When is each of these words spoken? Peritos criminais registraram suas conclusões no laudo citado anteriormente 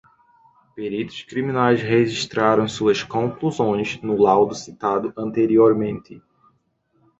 Peritos 0.73 1.21
criminais 1.21 1.79
registraram 1.83 2.67
suas 2.67 3.03
conclusões 3.03 4.01
no 4.01 4.19
laudo 4.19 4.55
citado 4.55 5.13
anteriormente 5.15 6.19